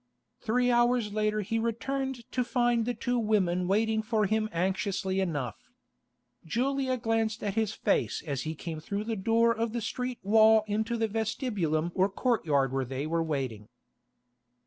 Three 0.39 0.71
hours 0.71 1.13
later 1.13 1.41
he 1.41 1.59
returned 1.59 2.23
to 2.31 2.43
find 2.43 2.85
the 2.85 2.95
two 2.95 3.19
women 3.19 3.67
waiting 3.67 4.01
for 4.01 4.25
him 4.25 4.49
anxiously 4.51 5.19
enough. 5.19 5.69
Julia 6.43 6.97
glanced 6.97 7.43
at 7.43 7.53
his 7.53 7.73
face 7.73 8.23
as 8.25 8.41
he 8.41 8.55
came 8.55 8.79
through 8.79 9.03
the 9.03 9.15
door 9.15 9.55
of 9.55 9.73
the 9.73 9.79
street 9.81 10.17
wall 10.23 10.63
into 10.65 10.97
the 10.97 11.07
vestibulum 11.07 11.91
or 11.93 12.09
courtyard 12.09 12.73
where 12.73 12.83
they 12.83 13.05
were 13.05 13.21
waiting. 13.21 13.69